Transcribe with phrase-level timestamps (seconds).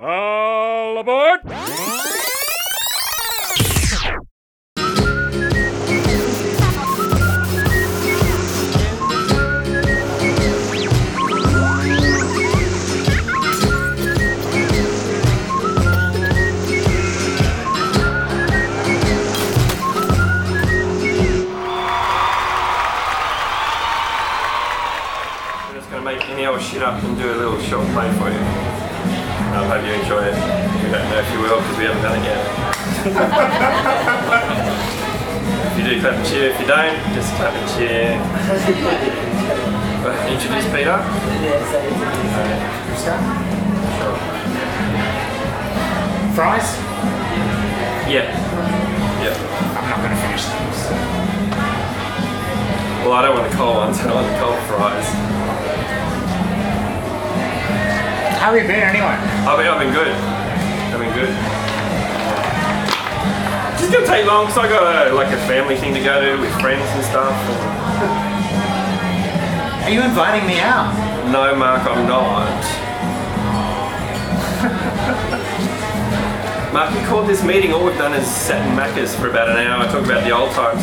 [0.00, 1.40] All aboard!
[1.44, 1.74] I'm
[25.74, 26.22] just to make
[26.60, 28.67] shit up and do a little short play for you.
[29.68, 30.32] I hope you enjoy it.
[30.80, 32.40] We don't know if you will because we haven't done it yet.
[35.68, 36.48] if you do, clap and cheer.
[36.48, 38.16] If you don't, just clap and cheer.
[40.08, 40.96] Uh, Introduce Peter.
[42.96, 44.16] Sure.
[46.32, 46.68] Fries?
[48.08, 48.24] Yeah.
[49.20, 49.36] Yeah.
[49.76, 50.80] I'm not going to finish these.
[53.04, 53.98] Well, I don't want the cold ones.
[54.00, 55.37] I don't want the cold fries.
[58.48, 59.20] How have you been anyway?
[59.44, 60.08] I've been, I've been good.
[60.08, 61.28] I've been good.
[63.76, 66.40] It's gonna take long because I got a, like a family thing to go to
[66.40, 67.28] with friends and stuff.
[69.84, 70.96] Are you inviting me out?
[71.30, 72.64] No, Mark, I'm not.
[76.72, 77.74] Mark, we called this meeting.
[77.74, 80.52] All we've done is sat in Macca's for about an hour, talk about the old
[80.52, 80.82] times.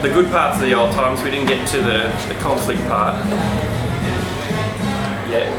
[0.00, 1.22] The good parts of the old times.
[1.22, 3.22] We didn't get to the, the conflict part
[5.34, 5.50] yet.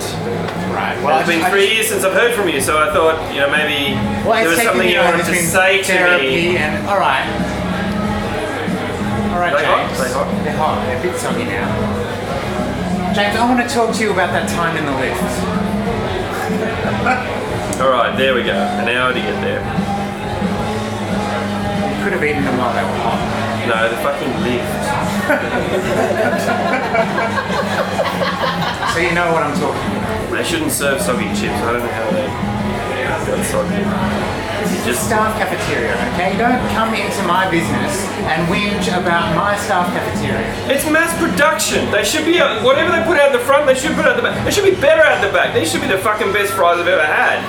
[0.71, 0.95] Right.
[1.03, 3.49] Well, it's been three years since I've heard from you, so I thought, you know,
[3.51, 6.55] maybe Well, there was something you wanted to say to me.
[6.57, 7.23] and all right,
[9.31, 9.87] all right, They hot?
[9.87, 9.99] James.
[9.99, 10.27] They hot?
[10.43, 10.85] They're hot.
[10.87, 11.67] They're a bit soggy now.
[13.15, 15.23] James, I want to talk to you about that time in the lift.
[17.81, 18.51] All right, there we go.
[18.51, 19.59] An hour to get there.
[21.91, 23.19] You could have eaten them while they were hot.
[23.67, 24.83] No, the fucking lift.
[28.95, 30.31] So you know what I'm talking about.
[30.31, 31.59] They shouldn't serve soggy chips.
[31.67, 32.31] I don't know how they
[33.27, 33.83] got soggy.
[34.63, 36.31] This is just staff cafeteria, okay?
[36.31, 37.91] You don't come into my business
[38.31, 40.47] and whinge about my staff cafeteria.
[40.71, 41.91] It's mass production.
[41.91, 43.67] They should be out, whatever they put out the front.
[43.67, 44.39] They should put out the back.
[44.47, 45.51] They should be better out the back.
[45.51, 47.43] These should be the fucking best fries I've ever had.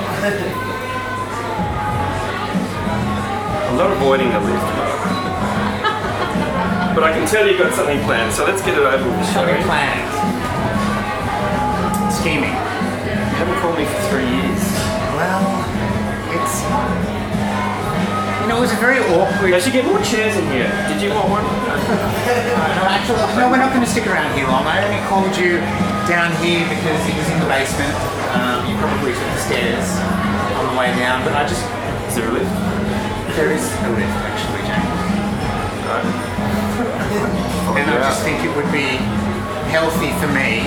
[3.70, 4.66] I'm not avoiding the lift,
[6.98, 8.34] but I can tell you've got something planned.
[8.34, 9.54] So let's get it over with, shall we?
[9.54, 10.45] Something planned.
[12.26, 12.50] Scheming.
[12.50, 14.62] You haven't called me for three years.
[15.14, 15.46] Well,
[16.34, 16.58] it's.
[18.42, 19.54] You know, it was a very awkward.
[19.54, 20.66] They should get more chairs in here.
[20.90, 21.46] Did you want one?
[22.26, 24.66] No, actually, no, we're not going to stick around here long.
[24.66, 25.62] I only called you
[26.10, 27.94] down here because it was in the basement.
[28.34, 29.86] Um, you probably took the stairs
[30.58, 31.62] on the way down, but I just.
[32.10, 32.50] Is there a lift?
[33.38, 34.82] There is a lift, actually, Jane.
[35.86, 36.10] Right.
[37.78, 38.98] And I just think it would be
[39.70, 40.66] healthy for me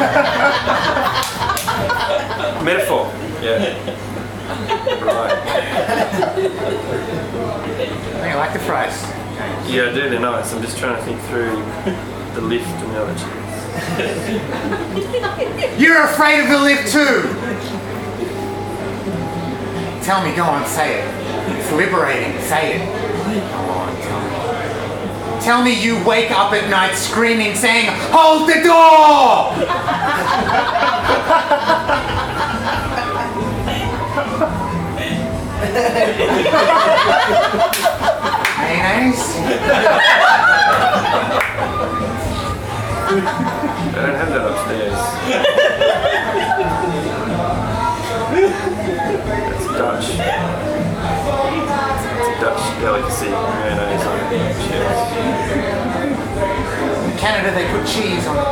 [2.64, 3.12] Metaphor.
[3.42, 3.74] Yeah.
[5.04, 5.38] right.
[8.22, 9.02] I like the fries.
[9.70, 10.08] Yeah, I do.
[10.08, 10.52] They're nice.
[10.54, 11.62] I'm just trying to think through
[12.34, 13.26] the lift analogies.
[15.80, 17.22] You're afraid of the lift too!
[20.02, 21.04] Tell me, go on, say it.
[21.56, 22.86] It's liberating, say it.
[22.86, 24.39] Go on, tell me.
[25.42, 29.56] Tell me you wake up at night screaming, saying, Hold the door!
[38.60, 39.24] Mayonnaise?
[43.92, 45.00] I don't have that upstairs.
[49.50, 50.06] That's Dutch.
[52.18, 53.32] It's a Dutch delicacy.
[54.30, 55.00] Mayonnaise on chips.
[57.10, 58.44] In Canada, they put cheese on it.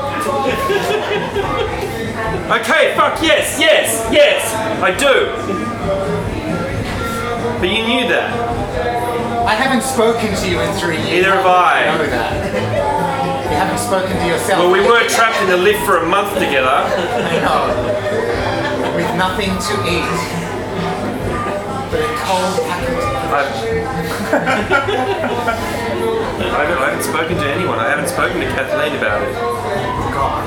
[2.48, 5.30] Okay, fuck yes, yes, yes, I do.
[7.60, 8.32] But you knew that.
[9.46, 11.24] I haven't spoken to you in three years.
[11.24, 11.84] Neither have I.
[11.96, 13.48] know that?
[13.48, 14.60] You haven't spoken to yourself.
[14.60, 16.68] Well, we were trapped in the lift for a month together.
[16.68, 18.96] I know.
[18.96, 20.04] With nothing to eat.
[21.90, 22.67] But a cold
[23.38, 23.44] I
[26.58, 27.78] haven't, I haven't spoken to anyone.
[27.78, 29.32] I haven't spoken to Kathleen about it.
[30.10, 30.42] God.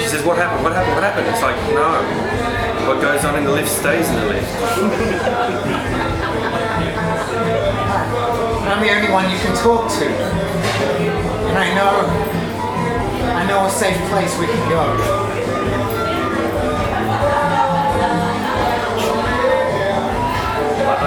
[0.00, 0.64] She says, "What happened?
[0.64, 0.94] What happened?
[0.94, 2.00] What happened?" It's like, no.
[2.88, 4.48] What goes on in the lift stays in the lift.
[8.64, 10.06] I'm the only one you can talk to.
[10.06, 12.00] And I know,
[13.34, 14.94] I know a safe place we can go.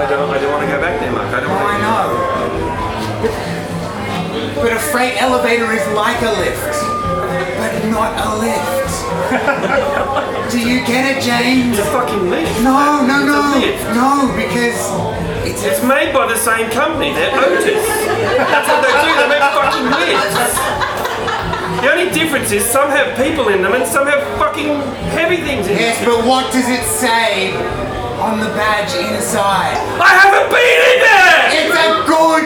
[0.09, 0.29] Don't.
[0.29, 1.29] I don't want to go back there, Mark.
[1.33, 2.07] I don't Oh, want I know.
[4.61, 6.75] But a freight elevator is like a lift,
[7.59, 8.91] but not a lift.
[10.51, 11.77] Do you get it, James?
[11.77, 12.51] It's a fucking lift.
[12.63, 13.83] No, no, It's a no, lift.
[13.95, 14.79] no, because
[15.47, 17.13] it's It's made by the same company.
[17.13, 17.85] They're Otis.
[17.85, 19.11] That's what they do.
[19.15, 20.57] They make fucking lifts.
[21.81, 24.81] The only difference is some have people in them and some have fucking
[25.15, 26.09] heavy things in Yes, them.
[26.11, 27.53] but what does it say
[28.19, 29.79] on the badge inside?
[29.99, 31.39] I haven't been in there!
[31.55, 32.45] It's a good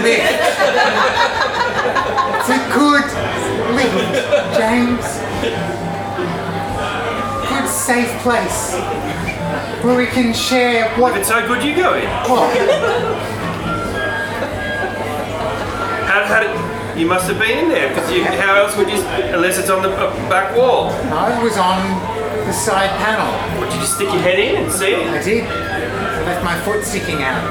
[0.00, 0.40] lift.
[2.40, 3.04] It's a good
[3.76, 4.16] lift,
[4.56, 5.04] James.
[7.48, 8.74] Good safe place
[9.84, 11.12] where we can share what.
[11.12, 12.06] If it's so good, you go in.
[12.28, 12.56] what?
[16.06, 19.00] How, how did, you must have been in there because you, how else would you,
[19.34, 20.90] unless it's on the uh, back wall?
[21.08, 21.78] No, it was on
[22.50, 23.30] the side panel.
[23.60, 25.06] Would you just stick your head in and see it?
[25.06, 25.44] I did.
[25.44, 27.46] I left my foot sticking out.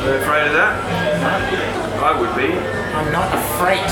[0.00, 0.72] Are you afraid of that?
[2.00, 2.56] I would be.
[2.96, 3.84] I'm not afraid.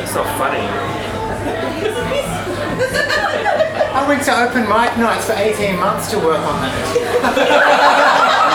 [0.00, 0.64] It's not funny.
[3.92, 8.44] I went to open mic nights for 18 months to work on that.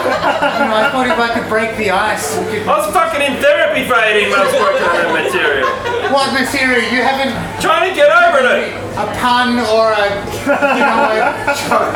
[0.00, 2.68] you know, I thought if I could break the ice, we could.
[2.68, 5.68] I was fucking in therapy for 18 months working on that material.
[6.10, 6.82] What material?
[6.90, 8.72] You haven't Trying to get over it.
[8.98, 10.08] a pun or a,
[10.74, 11.94] you know, a joke.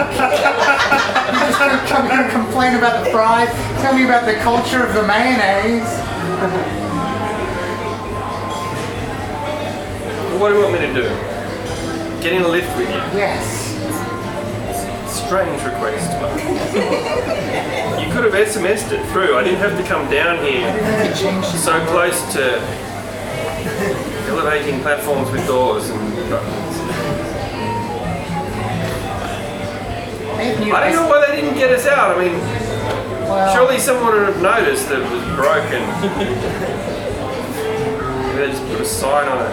[1.32, 3.48] You just gonna come here and complain about the fries.
[3.82, 5.88] Tell me about the culture of the mayonnaise.
[10.38, 11.02] What do you want me to do?
[12.22, 12.96] Get in a lift with you.
[13.16, 13.62] Yes.
[15.08, 16.10] Strange request.
[16.20, 17.60] but-
[18.24, 19.36] could have SMS'd it through.
[19.36, 20.72] I didn't have to come down here
[21.44, 22.58] so close to
[24.30, 26.00] elevating platforms with doors and
[26.30, 26.78] buttons.
[30.72, 32.16] I don't know why they didn't get us out.
[32.16, 32.38] I mean,
[33.28, 35.84] well, surely someone would have noticed that it was broken.
[38.36, 39.52] They just put a sign on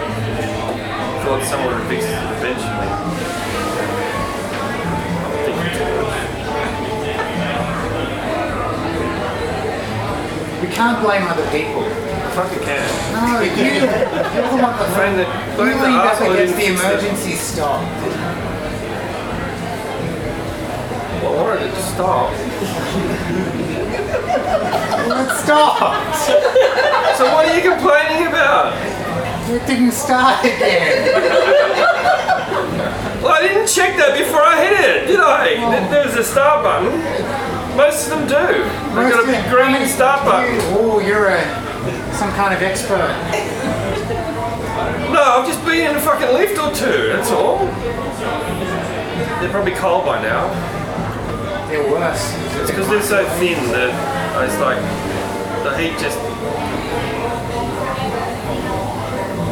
[1.24, 3.51] Thought someone would fix it eventually.
[10.74, 11.82] Can't blame other people.
[12.32, 12.82] Fucking can.
[13.12, 15.26] No, you, you're the one that Blame the,
[15.62, 17.82] You leaned up against the emergency stop.
[21.22, 22.32] Well, I wanted it to stop.
[25.02, 26.16] Well, it stopped.
[27.18, 28.72] So what are you complaining about?
[29.50, 31.08] It didn't start again.
[33.22, 35.54] Well, I didn't check that before I hit it, did I?
[35.54, 36.98] There- There's a start button.
[37.76, 38.64] Most of them do.
[39.52, 40.56] They've got green start button.
[40.80, 41.44] Oh, you're a
[42.16, 43.12] some kind of expert.
[45.12, 47.58] No, I've just been in a fucking lift or two, that's all.
[49.40, 50.48] They're probably cold by now.
[51.68, 52.32] They're worse.
[52.62, 53.92] It's because they're so thin that
[54.42, 54.80] it's like
[55.64, 56.18] the heat just.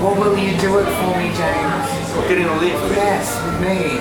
[0.01, 1.89] What will you do it for me, James?
[2.27, 2.97] Get in a lift.
[2.97, 4.01] Yes, with me.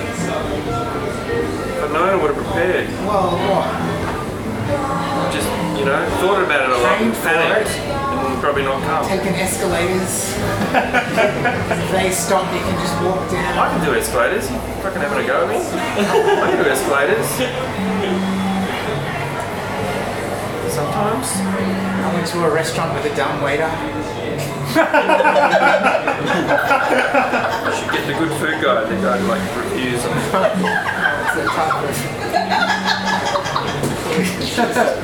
[1.76, 2.88] If I'd known, I would have prepared.
[3.04, 3.89] Well, what?
[5.80, 7.70] Just, you know, thought about it a lot and Trained for panicked.
[7.80, 9.08] And probably not come.
[9.08, 10.36] Taking escalators.
[10.36, 13.56] if they stop, you can just walk down.
[13.56, 14.50] I can do escalators.
[14.50, 15.56] You fucking having a go at me?
[15.56, 17.24] I can do escalators.
[20.68, 21.28] Sometimes.
[21.40, 23.70] I went to a restaurant with a dumb waiter.
[27.64, 30.12] You should get the good food guy, the guy who like reviews them.
[30.32, 31.74] That's the type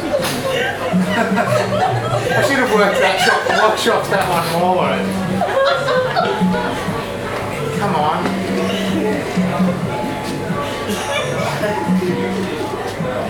[0.05, 0.13] of.
[1.17, 5.01] I should have worked that shop, workshopped that one more.
[7.79, 8.21] Come on.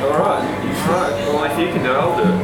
[0.02, 0.42] Alright,
[0.82, 1.14] alright.
[1.28, 2.34] Well, if you can do it, I'll do it.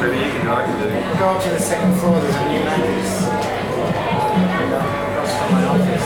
[0.00, 1.18] Maybe you can do it, I can do it.
[1.18, 3.28] Go up to the second floor, there's a new Macca's.
[5.12, 6.04] Across from my office.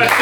[0.00, 0.20] です。